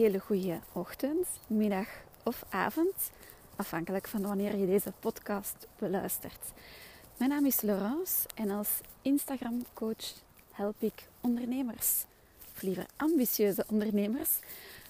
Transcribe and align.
hele 0.00 0.18
goede 0.18 0.60
ochtend, 0.72 1.26
middag 1.46 1.86
of 2.22 2.44
avond, 2.48 3.10
afhankelijk 3.56 4.08
van 4.08 4.22
wanneer 4.22 4.56
je 4.56 4.66
deze 4.66 4.92
podcast 5.00 5.66
beluistert. 5.78 6.52
Mijn 7.16 7.30
naam 7.30 7.46
is 7.46 7.60
Laurence 7.60 8.28
en 8.34 8.50
als 8.50 8.68
Instagram 9.02 9.64
coach 9.74 10.14
help 10.50 10.74
ik 10.78 11.08
ondernemers, 11.20 12.04
of 12.54 12.62
liever 12.62 12.86
ambitieuze 12.96 13.64
ondernemers, 13.68 14.30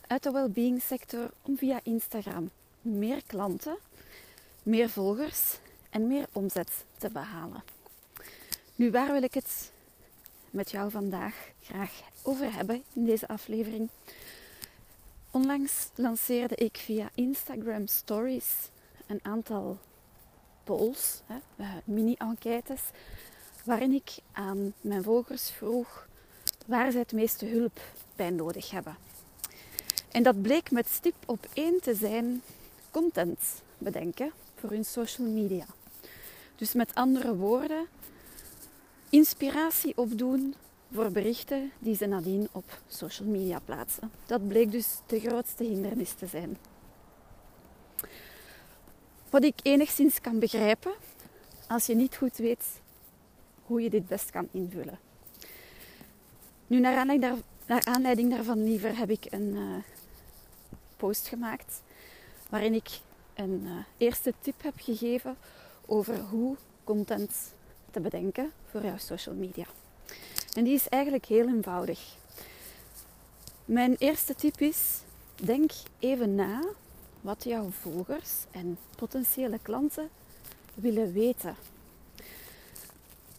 uit 0.06 0.22
de 0.22 0.30
well-being 0.30 0.82
sector 0.82 1.30
om 1.42 1.56
via 1.56 1.80
Instagram 1.82 2.50
meer 2.82 3.22
klanten, 3.26 3.76
meer 4.62 4.88
volgers 4.88 5.58
en 5.90 6.06
meer 6.06 6.26
omzet 6.32 6.84
te 6.98 7.10
behalen. 7.10 7.62
Nu, 8.74 8.90
waar 8.90 9.12
wil 9.12 9.22
ik 9.22 9.34
het 9.34 9.72
met 10.50 10.70
jou 10.70 10.90
vandaag 10.90 11.34
graag 11.62 11.92
over 12.22 12.54
hebben 12.54 12.84
in 12.92 13.04
deze 13.04 13.28
aflevering? 13.28 13.88
Onlangs 15.32 15.88
lanceerde 15.94 16.54
ik 16.54 16.76
via 16.76 17.10
Instagram 17.14 17.86
Stories 17.86 18.70
een 19.06 19.20
aantal 19.22 19.78
polls, 20.64 21.20
eh, 21.56 21.66
mini-enquêtes, 21.84 22.80
waarin 23.64 23.92
ik 23.92 24.10
aan 24.32 24.74
mijn 24.80 25.02
volgers 25.02 25.50
vroeg 25.50 26.06
waar 26.66 26.90
zij 26.90 27.00
het 27.00 27.12
meeste 27.12 27.46
hulp 27.46 27.80
bij 28.16 28.30
nodig 28.30 28.70
hebben. 28.70 28.96
En 30.08 30.22
dat 30.22 30.42
bleek 30.42 30.70
met 30.70 30.88
stip 30.88 31.14
op 31.26 31.46
één 31.52 31.80
te 31.80 31.94
zijn 31.94 32.42
content 32.90 33.38
bedenken 33.78 34.32
voor 34.54 34.70
hun 34.70 34.84
social 34.84 35.28
media. 35.28 35.66
Dus 36.56 36.72
met 36.72 36.94
andere 36.94 37.36
woorden, 37.36 37.86
inspiratie 39.08 39.96
opdoen 39.96 40.54
voor 40.92 41.10
berichten 41.10 41.72
die 41.78 41.96
ze 41.96 42.06
nadien 42.06 42.48
op 42.52 42.80
social 42.86 43.28
media 43.28 43.58
plaatsen. 43.58 44.10
Dat 44.26 44.48
bleek 44.48 44.70
dus 44.70 44.98
de 45.06 45.20
grootste 45.20 45.64
hindernis 45.64 46.12
te 46.12 46.26
zijn. 46.26 46.56
Wat 49.30 49.44
ik 49.44 49.54
enigszins 49.62 50.20
kan 50.20 50.38
begrijpen 50.38 50.92
als 51.68 51.86
je 51.86 51.94
niet 51.94 52.16
goed 52.16 52.36
weet 52.36 52.80
hoe 53.62 53.82
je 53.82 53.90
dit 53.90 54.06
best 54.06 54.30
kan 54.30 54.48
invullen. 54.50 54.98
Nu, 56.66 56.80
naar 56.80 56.96
aanleiding, 56.96 57.42
daar, 57.66 57.84
aanleiding 57.84 58.30
daarvan, 58.30 58.64
liever, 58.64 58.96
heb 58.96 59.10
ik 59.10 59.26
een 59.30 59.54
uh, 59.54 59.74
post 60.96 61.28
gemaakt 61.28 61.82
waarin 62.48 62.74
ik 62.74 63.00
een 63.34 63.62
uh, 63.64 63.70
eerste 63.96 64.34
tip 64.40 64.62
heb 64.62 64.74
gegeven 64.76 65.36
over 65.86 66.20
hoe 66.20 66.56
content 66.84 67.54
te 67.90 68.00
bedenken 68.00 68.52
voor 68.70 68.84
jouw 68.84 68.98
social 68.98 69.34
media. 69.34 69.66
En 70.52 70.64
die 70.64 70.74
is 70.74 70.88
eigenlijk 70.88 71.24
heel 71.24 71.46
eenvoudig. 71.46 72.16
Mijn 73.64 73.96
eerste 73.98 74.34
tip 74.34 74.60
is: 74.60 75.00
denk 75.34 75.70
even 75.98 76.34
na 76.34 76.62
wat 77.20 77.44
jouw 77.44 77.70
volgers 77.70 78.30
en 78.50 78.78
potentiële 78.96 79.58
klanten 79.62 80.08
willen 80.74 81.12
weten. 81.12 81.56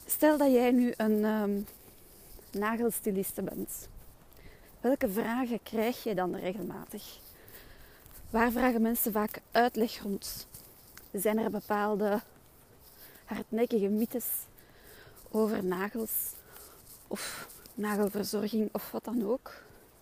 Stel 0.05 0.37
dat 0.37 0.51
jij 0.51 0.71
nu 0.71 0.93
een 0.97 1.23
um, 1.23 1.65
nagelstiliste 2.51 3.41
bent. 3.41 3.87
Welke 4.81 5.09
vragen 5.09 5.63
krijg 5.63 6.03
je 6.03 6.15
dan 6.15 6.35
regelmatig? 6.35 7.19
Waar 8.29 8.51
vragen 8.51 8.81
mensen 8.81 9.11
vaak 9.11 9.41
uitleg 9.51 10.01
rond? 10.01 10.47
Zijn 11.11 11.37
er 11.37 11.49
bepaalde 11.49 12.21
hardnekkige 13.25 13.87
mythes 13.87 14.25
over 15.31 15.63
nagels 15.63 16.11
of 17.11 17.47
nagelverzorging 17.73 18.69
of 18.71 18.91
wat 18.91 19.03
dan 19.03 19.25
ook, 19.25 19.51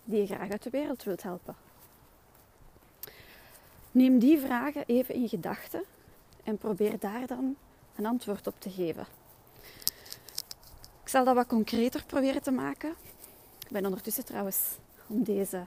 die 0.04 0.20
je 0.20 0.26
graag 0.26 0.50
uit 0.50 0.62
de 0.62 0.70
wereld 0.70 1.02
wilt 1.02 1.22
helpen? 1.22 1.56
Neem 3.90 4.18
die 4.18 4.38
vragen 4.38 4.84
even 4.86 5.14
in 5.14 5.28
gedachten 5.28 5.82
en 6.44 6.58
probeer 6.58 6.98
daar 6.98 7.26
dan 7.26 7.56
een 7.96 8.06
antwoord 8.06 8.46
op 8.46 8.54
te 8.58 8.70
geven. 8.70 9.06
Ik 11.02 11.08
zal 11.08 11.24
dat 11.24 11.34
wat 11.34 11.46
concreter 11.46 12.04
proberen 12.06 12.42
te 12.42 12.50
maken. 12.50 12.90
Ik 13.58 13.70
ben 13.70 13.84
ondertussen 13.84 14.24
trouwens 14.24 14.58
om 15.06 15.22
deze 15.22 15.66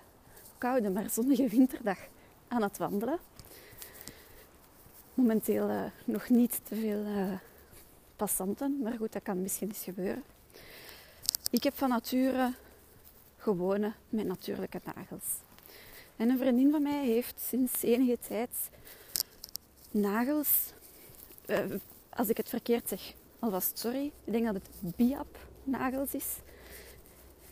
koude 0.57 0.89
maar 0.89 1.09
zonnige 1.09 1.47
winterdag 1.47 1.97
aan 2.47 2.61
het 2.61 2.77
wandelen. 2.77 3.19
Momenteel 5.13 5.69
uh, 5.69 5.83
nog 6.05 6.29
niet 6.29 6.61
te 6.63 6.75
veel 6.75 7.05
uh, 7.05 7.33
passanten, 8.15 8.79
maar 8.83 8.93
goed, 8.97 9.13
dat 9.13 9.23
kan 9.23 9.41
misschien 9.41 9.67
eens 9.67 9.83
gebeuren. 9.83 10.23
Ik 11.53 11.63
heb 11.63 11.77
van 11.77 11.89
nature 11.89 12.53
gewone 13.37 13.93
met 14.09 14.25
natuurlijke 14.25 14.81
nagels. 14.83 15.23
En 16.15 16.29
een 16.29 16.37
vriendin 16.37 16.71
van 16.71 16.81
mij 16.81 17.05
heeft 17.05 17.39
sinds 17.39 17.81
enige 17.83 18.17
tijd 18.27 18.49
nagels. 19.91 20.73
Uh, 21.45 21.59
als 22.09 22.29
ik 22.29 22.37
het 22.37 22.49
verkeerd 22.49 22.89
zeg, 22.89 23.13
alvast 23.39 23.79
sorry. 23.79 24.05
Ik 24.05 24.31
denk 24.31 24.45
dat 24.45 24.53
het 24.53 24.95
Biap 24.95 25.37
nagels 25.63 26.13
is. 26.13 26.27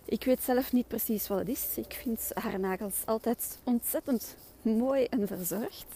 Ik 0.05 0.23
weet 0.23 0.43
zelf 0.43 0.71
niet 0.71 0.87
precies 0.87 1.27
wat 1.27 1.39
het 1.39 1.49
is. 1.49 1.77
Ik 1.77 1.93
vind 1.93 2.31
haar 2.33 2.59
nagels 2.59 3.01
altijd 3.05 3.59
ontzettend 3.63 4.35
mooi 4.61 5.05
en 5.05 5.27
verzorgd. 5.27 5.87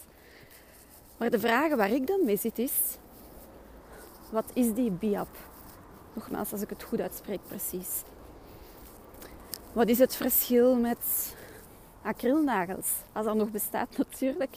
Maar 1.16 1.30
de 1.30 1.40
vraag 1.40 1.74
waar 1.74 1.90
ik 1.90 2.06
dan 2.06 2.24
mee 2.24 2.36
zit 2.36 2.58
is: 2.58 2.72
wat 4.30 4.50
is 4.54 4.74
die 4.74 4.90
biap? 4.90 5.36
Nogmaals, 6.16 6.52
als 6.52 6.60
ik 6.60 6.70
het 6.70 6.82
goed 6.82 7.00
uitspreek, 7.00 7.40
precies. 7.48 7.88
Wat 9.72 9.88
is 9.88 9.98
het 9.98 10.16
verschil 10.16 10.74
met 10.76 11.34
acrylnagels? 12.02 12.92
Als 13.12 13.24
dat 13.24 13.34
nog 13.34 13.50
bestaat, 13.50 13.96
natuurlijk. 14.04 14.56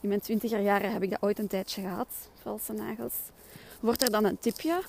In 0.00 0.08
mijn 0.08 0.20
twintiger 0.20 0.60
jaren 0.60 0.92
heb 0.92 1.02
ik 1.02 1.10
dat 1.10 1.22
ooit 1.22 1.38
een 1.38 1.46
tijdje 1.46 1.80
gehad, 1.80 2.08
valse 2.42 2.72
nagels. 2.72 3.14
Wordt 3.80 4.02
er 4.02 4.10
dan 4.10 4.24
een 4.24 4.38
tipje 4.38 4.82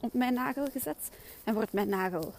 op 0.00 0.12
mijn 0.12 0.34
nagel 0.34 0.66
gezet 0.70 1.10
en 1.44 1.54
wordt 1.54 1.72
mijn 1.72 1.88
nagel 1.88 2.34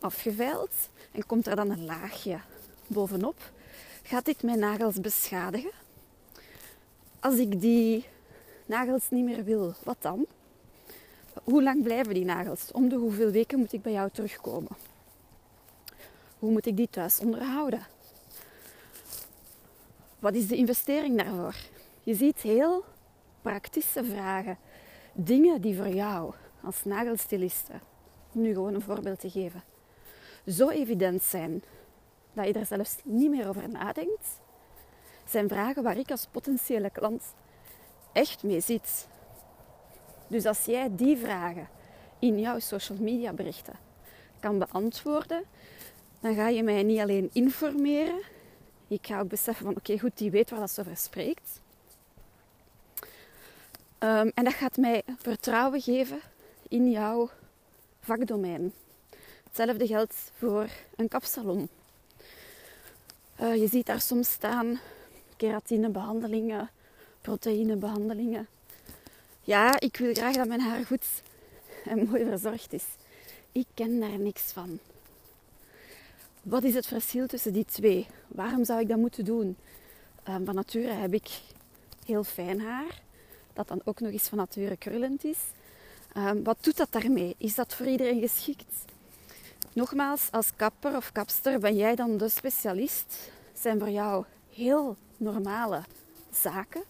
afgeveild 0.00 0.72
en 1.12 1.26
komt 1.26 1.46
er 1.46 1.56
dan 1.56 1.70
een 1.70 1.84
laagje 1.84 2.38
bovenop. 2.86 3.50
Gaat 4.02 4.24
dit 4.24 4.42
mijn 4.42 4.58
nagels 4.58 5.00
beschadigen? 5.00 5.72
Als 7.20 7.36
ik 7.36 7.60
die 7.60 8.06
nagels 8.64 9.10
niet 9.10 9.24
meer 9.24 9.44
wil, 9.44 9.74
wat 9.84 9.96
dan? 10.00 10.26
Hoe 11.46 11.62
lang 11.62 11.82
blijven 11.82 12.14
die 12.14 12.24
nagels? 12.24 12.72
Om 12.72 12.88
de 12.88 12.96
hoeveel 12.96 13.30
weken 13.30 13.58
moet 13.58 13.72
ik 13.72 13.82
bij 13.82 13.92
jou 13.92 14.10
terugkomen? 14.12 14.76
Hoe 16.38 16.50
moet 16.50 16.66
ik 16.66 16.76
die 16.76 16.88
thuis 16.90 17.20
onderhouden? 17.20 17.86
Wat 20.18 20.34
is 20.34 20.46
de 20.46 20.56
investering 20.56 21.22
daarvoor? 21.22 21.54
Je 22.02 22.14
ziet 22.14 22.40
heel 22.40 22.84
praktische 23.42 24.04
vragen. 24.04 24.58
Dingen 25.12 25.60
die 25.60 25.76
voor 25.76 25.88
jou 25.88 26.34
als 26.62 26.84
nagelstiliste, 26.84 27.72
nu 28.32 28.52
gewoon 28.52 28.74
een 28.74 28.82
voorbeeld 28.82 29.20
te 29.20 29.30
geven, 29.30 29.62
zo 30.46 30.68
evident 30.68 31.22
zijn 31.22 31.62
dat 32.32 32.46
je 32.46 32.52
er 32.52 32.66
zelfs 32.66 32.96
niet 33.04 33.30
meer 33.30 33.48
over 33.48 33.68
nadenkt, 33.68 34.40
zijn 35.28 35.48
vragen 35.48 35.82
waar 35.82 35.98
ik 35.98 36.10
als 36.10 36.26
potentiële 36.30 36.90
klant 36.90 37.22
echt 38.12 38.42
mee 38.42 38.60
zit. 38.60 39.06
Dus 40.26 40.46
als 40.46 40.64
jij 40.64 40.88
die 40.96 41.16
vragen 41.16 41.68
in 42.18 42.40
jouw 42.40 42.58
social 42.58 42.98
media 43.00 43.32
berichten 43.32 43.74
kan 44.40 44.58
beantwoorden, 44.58 45.44
dan 46.20 46.34
ga 46.34 46.48
je 46.48 46.62
mij 46.62 46.82
niet 46.82 47.00
alleen 47.00 47.30
informeren. 47.32 48.20
Ik 48.88 49.06
ga 49.06 49.20
ook 49.20 49.28
beseffen 49.28 49.64
van 49.64 49.76
oké, 49.76 49.98
goed, 49.98 50.18
die 50.18 50.30
weet 50.30 50.50
waar 50.50 50.60
dat 50.60 50.70
ze 50.70 50.80
over 50.80 50.96
spreekt. 50.96 51.60
Um, 53.98 54.32
en 54.34 54.44
dat 54.44 54.54
gaat 54.54 54.76
mij 54.76 55.02
vertrouwen 55.18 55.80
geven 55.80 56.20
in 56.68 56.90
jouw 56.90 57.30
vakdomein. 58.00 58.72
Hetzelfde 59.44 59.86
geldt 59.86 60.32
voor 60.38 60.68
een 60.96 61.08
kapsalon. 61.08 61.68
Uh, 63.40 63.56
je 63.56 63.66
ziet 63.66 63.86
daar 63.86 64.00
soms 64.00 64.30
staan 64.30 64.80
keratinebehandelingen, 65.36 66.70
proteïnebehandelingen. 67.20 68.48
Ja, 69.46 69.80
ik 69.80 69.96
wil 69.96 70.14
graag 70.14 70.34
dat 70.34 70.46
mijn 70.48 70.60
haar 70.60 70.84
goed 70.84 71.06
en 71.84 72.08
mooi 72.08 72.24
verzorgd 72.24 72.72
is. 72.72 72.84
Ik 73.52 73.66
ken 73.74 74.00
daar 74.00 74.18
niks 74.18 74.42
van. 74.42 74.78
Wat 76.42 76.62
is 76.62 76.74
het 76.74 76.86
verschil 76.86 77.26
tussen 77.26 77.52
die 77.52 77.64
twee? 77.64 78.06
Waarom 78.28 78.64
zou 78.64 78.80
ik 78.80 78.88
dat 78.88 78.98
moeten 78.98 79.24
doen? 79.24 79.56
Um, 80.28 80.44
van 80.44 80.54
nature 80.54 80.92
heb 80.92 81.14
ik 81.14 81.28
heel 82.04 82.24
fijn 82.24 82.60
haar, 82.60 83.02
dat 83.52 83.68
dan 83.68 83.80
ook 83.84 84.00
nog 84.00 84.12
eens 84.12 84.28
van 84.28 84.38
nature 84.38 84.76
krullend 84.76 85.24
is. 85.24 85.38
Um, 86.16 86.44
wat 86.44 86.56
doet 86.60 86.76
dat 86.76 86.92
daarmee? 86.92 87.34
Is 87.38 87.54
dat 87.54 87.74
voor 87.74 87.86
iedereen 87.86 88.20
geschikt? 88.20 88.84
Nogmaals, 89.72 90.28
als 90.30 90.50
kapper 90.56 90.96
of 90.96 91.12
kapster 91.12 91.58
ben 91.58 91.76
jij 91.76 91.94
dan 91.94 92.16
de 92.16 92.28
specialist. 92.28 93.30
Zijn 93.52 93.78
voor 93.78 93.90
jou 93.90 94.24
heel 94.54 94.96
normale 95.16 95.82
zaken. 96.30 96.82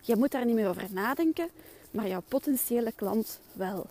Je 0.00 0.16
moet 0.16 0.30
daar 0.30 0.44
niet 0.44 0.54
meer 0.54 0.68
over 0.68 0.86
nadenken, 0.90 1.50
maar 1.92 2.08
jouw 2.08 2.22
potentiële 2.28 2.92
klant 2.92 3.40
wel. 3.52 3.86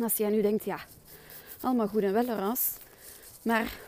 Als 0.00 0.16
jij 0.16 0.30
nu 0.30 0.42
denkt, 0.42 0.64
ja, 0.64 0.78
allemaal 1.60 1.88
goed 1.88 2.02
en 2.02 2.12
wel, 2.12 2.24
Laurence, 2.24 2.70
maar 3.42 3.78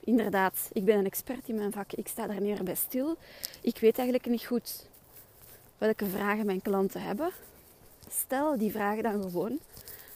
inderdaad, 0.00 0.68
ik 0.72 0.84
ben 0.84 0.98
een 0.98 1.04
expert 1.04 1.48
in 1.48 1.54
mijn 1.54 1.72
vak. 1.72 1.92
Ik 1.92 2.08
sta 2.08 2.26
daar 2.26 2.40
niet 2.40 2.54
meer 2.54 2.64
bij 2.64 2.74
stil. 2.74 3.16
Ik 3.60 3.78
weet 3.78 3.98
eigenlijk 3.98 4.28
niet 4.28 4.44
goed 4.44 4.86
welke 5.78 6.06
vragen 6.06 6.46
mijn 6.46 6.62
klanten 6.62 7.02
hebben. 7.02 7.30
Stel 8.10 8.58
die 8.58 8.70
vragen 8.70 9.02
dan 9.02 9.22
gewoon 9.22 9.58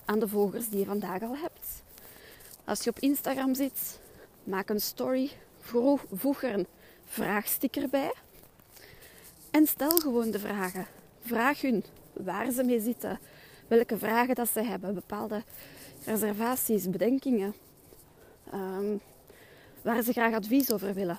aan 0.05 0.19
de 0.19 0.29
volgers 0.29 0.69
die 0.69 0.79
je 0.79 0.85
vandaag 0.85 1.23
al 1.23 1.37
hebt. 1.37 1.83
Als 2.65 2.85
je 2.85 2.91
op 2.91 2.99
Instagram 2.99 3.55
zit, 3.55 4.01
maak 4.45 4.69
een 4.69 4.81
story, 4.81 5.31
voeg 6.13 6.43
er 6.43 6.55
een 6.55 6.67
vraagsticker 7.05 7.89
bij 7.89 8.13
en 9.51 9.67
stel 9.67 9.99
gewoon 9.99 10.31
de 10.31 10.39
vragen. 10.39 10.87
Vraag 11.21 11.61
hun 11.61 11.85
waar 12.13 12.51
ze 12.51 12.65
mee 12.65 12.81
zitten, 12.81 13.19
welke 13.69 13.99
vragen 13.99 14.35
dat 14.35 14.49
ze 14.49 14.61
hebben, 14.61 14.95
bepaalde 14.95 15.43
reservaties, 16.05 16.91
bedenkingen, 16.91 17.55
ehm, 18.51 18.97
waar 19.83 20.03
ze 20.03 20.13
graag 20.13 20.35
advies 20.35 20.73
over 20.73 20.95
willen. 20.95 21.19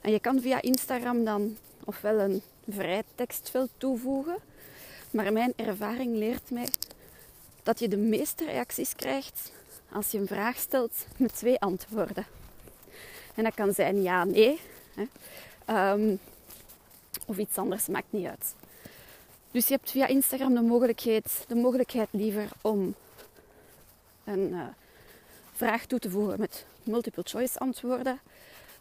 En 0.00 0.12
je 0.12 0.20
kan 0.20 0.40
via 0.40 0.62
Instagram 0.62 1.24
dan 1.24 1.56
ofwel 1.84 2.18
een 2.18 2.42
vrij 2.68 3.02
tekstveld 3.14 3.70
toevoegen, 3.76 4.36
maar 5.10 5.32
mijn 5.32 5.52
ervaring 5.56 6.16
leert 6.16 6.50
mij 6.50 6.68
dat 7.62 7.78
je 7.78 7.88
de 7.88 7.96
meeste 7.96 8.44
reacties 8.44 8.94
krijgt 8.94 9.52
als 9.92 10.10
je 10.10 10.18
een 10.18 10.26
vraag 10.26 10.56
stelt 10.56 11.06
met 11.16 11.36
twee 11.36 11.60
antwoorden. 11.60 12.26
En 13.34 13.44
dat 13.44 13.54
kan 13.54 13.74
zijn 13.74 14.02
ja, 14.02 14.24
nee. 14.24 14.60
Hè. 14.94 15.04
Ehm, 15.64 16.16
of 17.26 17.38
iets 17.38 17.56
anders, 17.56 17.86
maakt 17.86 18.12
niet 18.12 18.26
uit. 18.26 18.54
Dus 19.50 19.68
je 19.68 19.74
hebt 19.74 19.90
via 19.90 20.06
Instagram 20.06 20.54
de 20.54 20.60
mogelijkheid, 20.60 21.44
de 21.46 21.54
mogelijkheid 21.54 22.08
liever 22.10 22.48
om 22.60 22.94
een 24.24 24.48
uh, 24.50 24.66
vraag 25.52 25.86
toe 25.86 25.98
te 25.98 26.10
voegen 26.10 26.40
met 26.40 26.66
multiple 26.82 27.22
choice 27.26 27.58
antwoorden. 27.58 28.20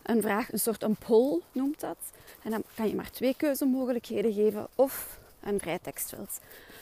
Een 0.03 0.21
vraag, 0.21 0.51
een 0.51 0.59
soort 0.59 0.83
een 0.83 0.95
poll 0.95 1.41
noemt 1.51 1.79
dat. 1.79 1.97
En 2.43 2.51
dan 2.51 2.63
kan 2.75 2.87
je 2.87 2.95
maar 2.95 3.11
twee 3.11 3.35
keuzemogelijkheden 3.37 4.33
geven 4.33 4.67
of 4.75 5.19
een 5.39 5.59
vrij 5.59 5.79
tekstveld. 5.79 6.39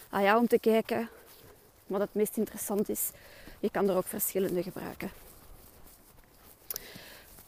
Ah 0.09 0.21
ja, 0.21 0.37
om 0.37 0.47
te 0.47 0.59
kijken 0.59 1.09
wat 1.87 1.99
het 2.01 2.13
meest 2.13 2.37
interessant 2.37 2.89
is. 2.89 3.09
Je 3.59 3.69
kan 3.69 3.89
er 3.89 3.95
ook 3.95 4.07
verschillende 4.07 4.63
gebruiken. 4.63 5.11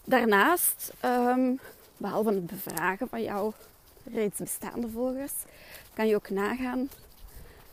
Daarnaast, 0.03 0.93
um, 1.05 1.59
behalve 1.97 2.29
het 2.29 2.47
bevragen 2.47 3.07
van 3.07 3.23
jouw 3.23 3.53
reeds 4.13 4.39
bestaande 4.39 4.89
volgers, 4.89 5.33
kan 5.93 6.07
je 6.07 6.15
ook 6.15 6.29
nagaan 6.29 6.89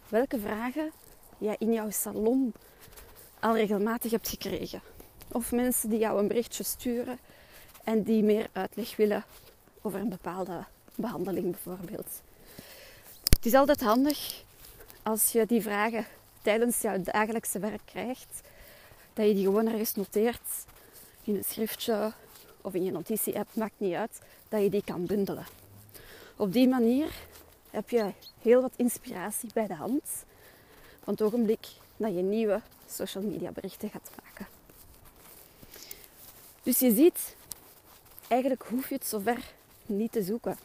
welke 0.09 0.39
vragen 0.39 0.91
jij 1.39 1.57
in 1.59 1.73
jouw 1.73 1.91
salon 1.91 2.53
al 3.41 3.57
regelmatig 3.57 4.11
hebt 4.11 4.29
gekregen. 4.29 4.81
Of 5.33 5.53
mensen 5.53 5.89
die 5.91 5.99
jou 5.99 6.19
een 6.19 6.29
berichtje 6.29 6.65
sturen 6.65 7.19
en 7.85 8.03
die 8.03 8.23
meer 8.23 8.49
uitleg 8.53 8.97
willen 8.97 9.25
over 9.83 10.01
een 10.01 10.09
bepaalde 10.09 10.65
behandeling 10.95 11.51
bijvoorbeeld. 11.51 12.23
Het 13.29 13.47
is 13.47 13.55
altijd 13.55 13.81
handig 13.81 14.43
als 15.03 15.33
je 15.33 15.47
die 15.47 15.63
vragen 15.63 16.07
tijdens 16.43 16.81
jouw 16.81 17.03
dagelijkse 17.03 17.59
werk 17.59 17.83
krijgt, 17.85 18.41
dat 19.13 19.27
je 19.27 19.35
die 19.35 19.45
gewoon 19.45 19.67
ergens 19.67 19.95
noteert 19.95 20.65
in 21.25 21.35
een 21.35 21.45
schriftje 21.45 22.13
of 22.61 22.75
in 22.75 22.85
je 22.85 22.91
notitie-app, 22.91 23.49
maakt 23.53 23.75
niet 23.77 23.95
uit, 23.95 24.21
dat 24.49 24.63
je 24.63 24.71
die 24.71 24.85
kan 24.85 25.07
bundelen. 25.07 25.47
Op 26.37 26.53
die 26.53 26.69
manier 26.69 27.13
heb 27.71 27.91
je 27.91 28.13
heel 28.43 28.61
wat 28.61 28.73
inspiratie 28.77 29.51
bij 29.55 29.67
de 29.67 29.75
hand 29.75 30.03
van 31.03 31.13
het 31.13 31.23
ogenblik 31.23 31.67
dat 31.97 32.15
je 32.15 32.23
nieuwe 32.23 32.61
social 32.89 33.25
media 33.25 33.51
berichten 33.51 33.91
gaat 33.91 34.11
maken. 34.25 34.47
Dus 36.63 36.79
je 36.79 36.95
ziet, 36.95 37.37
eigenlijk 38.29 38.63
hoef 38.69 38.89
je 38.89 38.95
het 38.95 39.07
zover 39.07 39.53
niet 39.87 40.13
te 40.13 40.23
zoeken. 40.23 40.59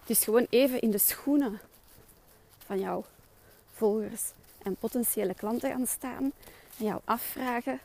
Het 0.00 0.16
is 0.16 0.24
gewoon 0.24 0.46
even 0.50 0.80
in 0.80 0.90
de 0.90 0.98
schoenen 0.98 1.60
van 2.66 2.78
jouw 2.78 3.04
volgers 3.72 4.22
en 4.62 4.76
potentiële 4.76 5.34
klanten 5.34 5.70
gaan 5.70 5.86
staan 5.86 6.32
en 6.78 6.84
jou 6.84 7.00
afvragen 7.04 7.80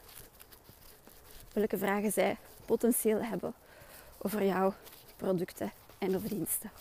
welke 1.54 1.78
vragen 1.78 2.12
zij 2.12 2.38
potentieel 2.66 3.22
hebben 3.22 3.54
over 4.18 4.44
jouw 4.46 4.74
producten 5.24 5.72
en 5.98 6.16
of 6.16 6.22
diensten. 6.22 6.72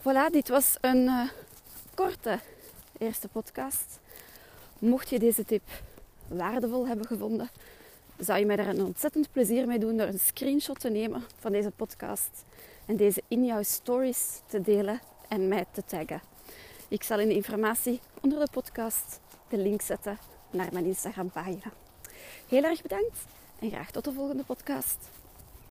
Voilà, 0.00 0.30
dit 0.30 0.48
was 0.48 0.76
een 0.80 1.02
uh, 1.02 1.28
korte 1.94 2.38
eerste 2.98 3.28
podcast. 3.28 3.98
Mocht 4.78 5.08
je 5.08 5.18
deze 5.18 5.44
tip 5.44 5.62
waardevol 6.28 6.86
hebben 6.86 7.06
gevonden, 7.06 7.50
zou 8.18 8.38
je 8.38 8.46
mij 8.46 8.56
daar 8.56 8.66
een 8.66 8.84
ontzettend 8.84 9.32
plezier 9.32 9.66
mee 9.66 9.78
doen 9.78 9.96
door 9.96 10.06
een 10.06 10.20
screenshot 10.20 10.80
te 10.80 10.90
nemen 10.90 11.22
van 11.38 11.52
deze 11.52 11.70
podcast 11.70 12.44
en 12.86 12.96
deze 12.96 13.22
in 13.28 13.44
jouw 13.44 13.62
stories 13.62 14.40
te 14.46 14.60
delen 14.60 15.00
en 15.28 15.48
mij 15.48 15.64
te 15.72 15.82
taggen. 15.86 16.20
Ik 16.88 17.02
zal 17.02 17.20
in 17.20 17.28
de 17.28 17.34
informatie 17.34 18.00
onder 18.20 18.38
de 18.38 18.50
podcast 18.50 19.20
de 19.48 19.56
link 19.56 19.82
zetten 19.82 20.18
naar 20.50 20.68
mijn 20.72 20.84
Instagram 20.84 21.30
pagina. 21.30 21.72
Heel 22.48 22.62
erg 22.62 22.82
bedankt 22.82 23.18
en 23.58 23.70
graag 23.70 23.90
tot 23.90 24.04
de 24.04 24.12
volgende 24.12 24.44
podcast. 24.44 25.19